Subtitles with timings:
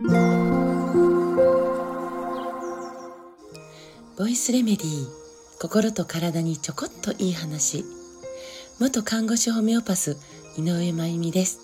[0.00, 0.06] ボ
[4.28, 5.08] イスレメディー
[5.60, 7.84] 心と体にちょこっといい話。
[8.78, 10.16] 元看護師ホメオパス
[10.56, 11.58] 井上真由美です、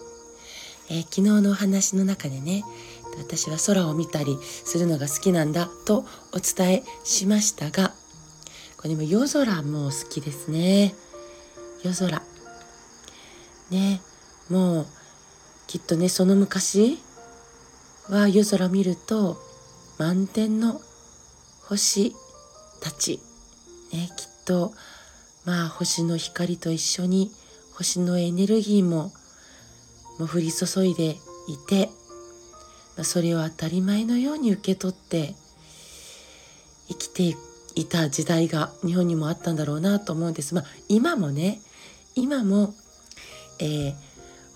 [0.90, 2.64] えー、昨日のお話の中でね
[3.16, 7.92] 私は空を見たりするのが好きなんだとお伝えしましたが
[8.78, 10.96] これも夜空も好きですね。
[11.84, 12.20] 夜空。
[13.70, 14.00] ね
[14.50, 14.86] もう
[15.68, 16.98] きっとねその昔
[18.08, 19.38] は夜空見ると
[19.98, 20.80] 満天の
[21.62, 22.12] 星
[22.82, 23.20] たち、
[23.92, 24.72] ね、きっと
[25.46, 27.30] まあ星の光と一緒に
[27.74, 29.12] 星のエネルギーも
[30.18, 31.16] もう降り注いで
[31.48, 31.88] いて、
[32.96, 35.34] まあ、それを当たり前のように受け取って
[36.88, 37.36] 生きて
[37.74, 40.54] いた時代が日本にもあったんだろうなと思うんです。
[40.54, 41.60] まあ、今もね
[42.14, 42.74] 今も、
[43.58, 43.94] えー、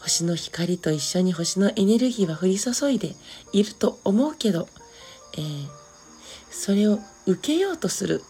[0.00, 3.14] 星の光と一緒に星のエネルギーは降り注いで
[3.52, 4.68] いると思うけど、
[5.36, 5.68] えー、
[6.50, 8.22] それを受けようとする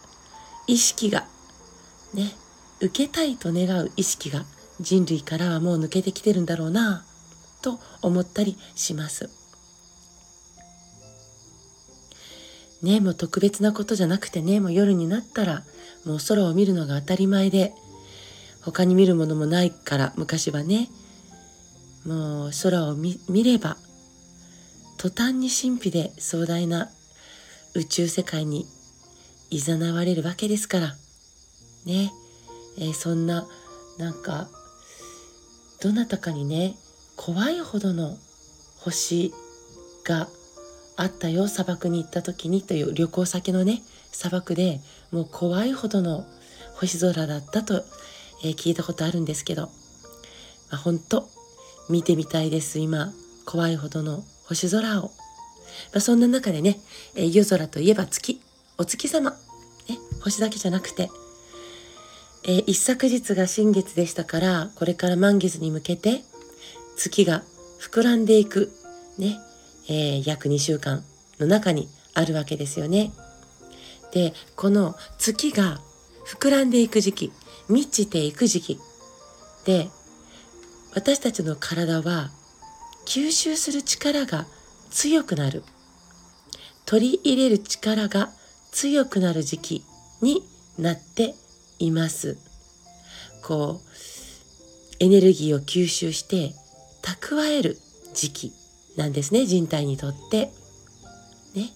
[0.67, 1.25] 意識が
[2.13, 2.31] ね
[2.81, 4.45] 受けたいと願う意識が
[4.79, 7.05] 人類からはもう抜けてきてるんだろうな
[7.61, 9.29] と思ったりします。
[12.81, 15.63] ねもう特別なことじゃなくてねもう夜になったら
[16.05, 17.73] もう空を見るのが当たり前で
[18.61, 20.87] 他に見るものもないから昔はね
[22.05, 23.77] もう空を見れば
[24.97, 26.89] 途端に神秘で壮大な
[27.73, 28.65] 宇宙世界に
[29.51, 30.95] 誘われるわけですから。
[31.85, 32.11] ね、
[32.77, 33.47] えー、そんな
[33.97, 34.49] なんか
[35.81, 36.75] どなたかにね
[37.15, 38.17] 怖いほどの
[38.79, 39.33] 星
[40.03, 40.27] が
[40.97, 41.47] あったよ。
[41.47, 46.25] 砂漠に行った時にという旅行先のね砂漠でもう怖いほどの
[46.73, 47.85] 星空だったと、
[48.43, 49.69] えー、聞いたことあるんですけど、ま
[50.71, 51.29] あ、本当
[51.89, 53.13] 見てみたいです今。
[53.45, 55.09] 怖いほどの星空を、ま
[55.95, 56.79] あ、そんな中でね、
[57.15, 58.39] え、夜空といえば月。
[58.77, 59.37] お月様、ね、
[60.21, 61.09] 星だけじゃなくて、
[62.43, 66.21] え、一昨日が新月でしたからこれから満月に向けて
[66.95, 67.43] 月が
[67.81, 68.71] 膨らんでいく。
[69.17, 69.37] ね、
[69.89, 71.03] えー、約2週間
[71.39, 73.11] の中にあるわけですよね。
[74.13, 75.81] でこの月が
[76.25, 77.33] 膨らんでいく時期
[77.67, 78.79] 満ちていく時期。
[79.65, 79.89] で
[80.93, 82.29] 私たちの体は
[83.05, 84.45] 吸収する力が
[84.89, 85.63] 強くなる。
[86.85, 88.29] 取り入れる力が
[88.71, 89.85] 強くなる時期
[90.21, 90.43] に
[90.77, 91.35] なって
[91.77, 92.37] います。
[93.43, 93.89] こう
[94.99, 96.53] エネルギーを吸収して
[97.01, 97.77] 蓄える
[98.13, 98.53] 時期
[98.97, 100.51] なんですね人体にとって。
[101.55, 101.69] ね。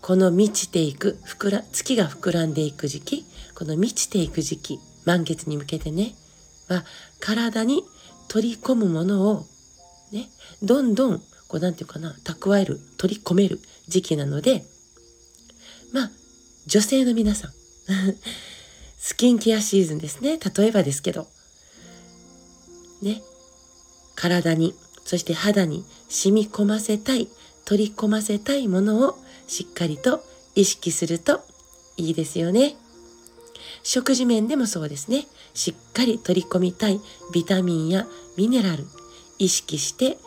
[0.00, 3.24] この満ちていく膨ら月が膨らんでいく時期
[3.54, 6.14] この満ちていく時期満月に向けてね
[6.68, 6.84] は
[7.20, 7.84] 体に
[8.28, 9.46] 取り込むものを
[10.12, 10.28] ね、
[10.62, 11.18] どんどん、
[11.48, 14.64] こうなんていうかな、蓄える、取り込める時期なので、
[15.92, 16.10] まあ、
[16.66, 17.52] 女性の皆さん、
[18.98, 20.38] スキンケアシーズンですね。
[20.38, 21.26] 例えばですけど、
[23.00, 23.22] ね、
[24.14, 27.28] 体に、そして肌に染み込ませたい、
[27.64, 29.18] 取り込ませたいものを
[29.48, 31.44] しっかりと意識すると
[31.96, 32.76] いいですよね。
[33.82, 35.26] 食事面でもそうですね。
[35.54, 37.00] しっかり取り込みたい
[37.32, 38.06] ビタミンや
[38.36, 38.84] ミネラル
[39.38, 40.18] 意識して、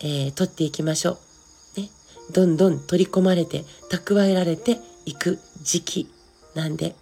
[0.00, 1.18] えー、取っていきましょ
[1.76, 1.80] う。
[1.80, 1.88] ね。
[2.32, 6.10] どんどん取り込まれて蓄えられていく時期
[6.54, 6.94] なんで。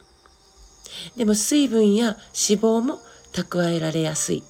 [1.17, 2.17] でも水分や
[2.49, 2.99] 脂肪も
[3.33, 4.43] 蓄えられやすい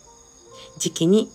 [0.79, 1.31] 時期に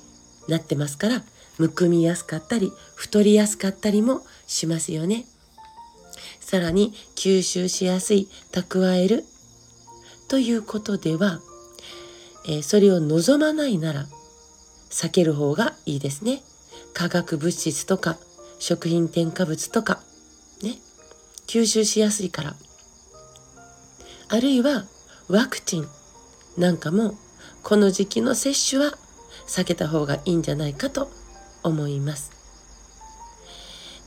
[0.48, 1.24] なってますから、
[1.58, 5.26] むくみやすかったり、太りやすかったりもしますよね。
[6.40, 9.26] さらに吸収しやすい、蓄える
[10.28, 11.40] ということでは、
[12.46, 14.06] えー、それを望まないなら
[14.90, 16.44] 避ける方がいいですね。
[16.94, 18.18] 化学物質とか
[18.60, 20.02] 食品添加物とか
[20.64, 20.78] ね
[21.46, 22.56] 吸収しやすいから
[24.30, 24.86] あるいは
[25.30, 25.88] ワクチン
[26.58, 27.16] なんかも
[27.64, 28.98] この時期の接種は
[29.48, 31.09] 避けた方がいいんじゃないかと
[31.64, 32.32] 思います。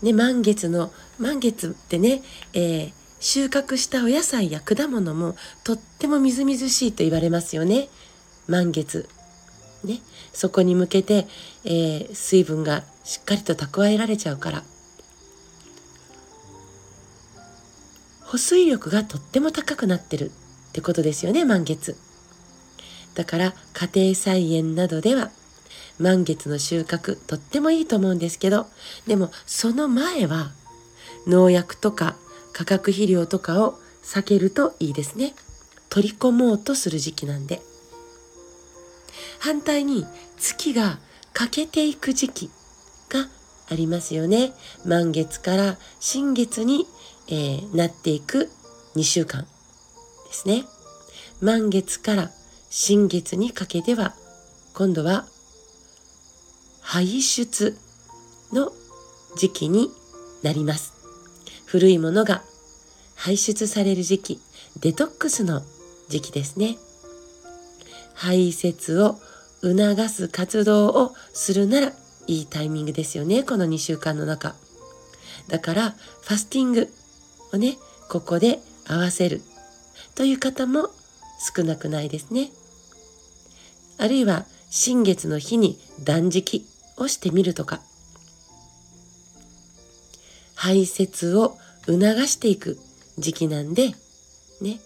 [0.02, 2.22] ね、満月の満月ってね、
[2.54, 7.88] えー、収穫したお野菜や果物もとってもみずみずしいと言われますよね。
[8.48, 9.08] 満月。
[9.84, 10.00] ね。
[10.32, 11.26] そこに向けて、
[11.64, 14.62] えー、水分がしっかりと蓄えられちゃうから。
[18.24, 20.30] 保水力がとっても高くなってる
[20.70, 21.96] ってことですよね、満月。
[23.14, 25.30] だから家庭菜園などでは
[25.98, 28.66] 満月の収穫とってもいいと思うんですけど、
[29.06, 30.52] でもその前は
[31.26, 32.16] 農薬とか
[32.52, 35.34] 化学肥料とかを避けるといいですね。
[35.88, 37.60] 取り込もうとする時期なんで。
[39.38, 40.06] 反対に
[40.38, 40.98] 月が
[41.32, 42.50] 欠けていく時期
[43.08, 43.28] が
[43.70, 44.52] ありますよね。
[44.84, 46.86] 満月から新月に、
[47.28, 48.50] えー、なっていく
[48.96, 49.48] 2週間で
[50.32, 50.64] すね。
[51.40, 52.30] 満月から
[52.68, 54.14] 新月にかけては
[54.74, 55.26] 今度は
[56.80, 57.76] 排出
[58.52, 58.72] の
[59.36, 59.90] 時期に
[60.42, 60.99] なります。
[61.70, 62.42] 古いものが
[63.14, 64.40] 排出される時期、
[64.80, 65.62] デトックスの
[66.08, 66.78] 時期ですね。
[68.12, 69.20] 排泄を
[69.62, 71.92] 促す活動をするなら
[72.26, 74.56] いいタイミングですよね、この2週間の中。
[75.46, 75.90] だから、
[76.22, 76.88] ファスティング
[77.52, 77.78] をね、
[78.08, 78.58] ここで
[78.88, 79.40] 合わせる
[80.16, 80.90] という方も
[81.54, 82.50] 少なくないですね。
[83.96, 86.66] あるいは、新月の日に断食
[86.96, 87.80] をしてみるとか、
[90.62, 92.78] 排泄を促していく
[93.16, 93.94] 時期なんで、
[94.60, 94.78] ね、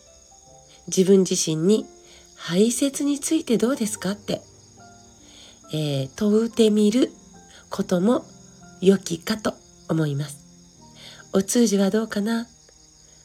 [0.86, 1.84] 自分自身に
[2.36, 4.40] 排泄についてどうですかって、
[5.72, 7.10] えー、問うてみる
[7.70, 8.24] ことも
[8.80, 9.54] 良きかと
[9.88, 10.44] 思います。
[11.32, 12.46] お通じはどうかな？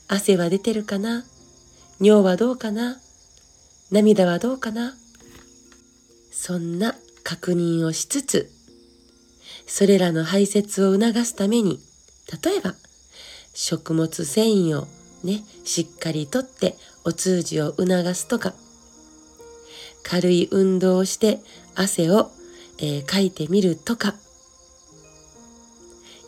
[0.07, 1.25] 汗は出てるかな？
[2.01, 2.97] 尿はどうかな？
[3.91, 4.95] 涙はどうかな？
[6.31, 8.49] そんな確認をしつつ、
[9.67, 11.79] それらの排泄を促すために、
[12.43, 12.75] 例えば、
[13.53, 14.87] 食物繊維を
[15.23, 18.53] ね、しっかりとってお通じを促すとか、
[20.03, 21.39] 軽い運動をして
[21.75, 22.31] 汗を、
[22.77, 24.15] えー、かいてみるとか、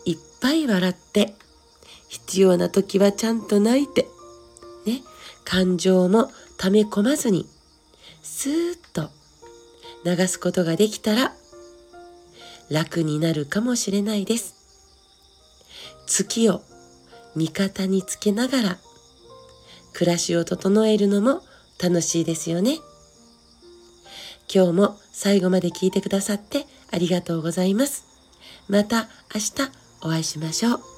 [0.06, 1.36] いっぱい笑って、
[2.10, 4.08] 必要な時はちゃんと泣いて、
[4.86, 5.02] ね、
[5.46, 7.48] 感情も溜め込まずに、
[8.22, 9.10] スーッと
[10.04, 11.34] 流すことができたら、
[12.70, 14.61] 楽になるかもしれないです。
[16.12, 16.62] 月を
[17.36, 18.78] 味方につけながら、
[19.94, 21.42] 暮らしを整えるのも
[21.82, 22.80] 楽しいですよね。
[24.54, 28.04] 今日も最後まで聞いてくださってありがとうございます。
[28.68, 29.72] また明日
[30.02, 30.91] お会いしましょう。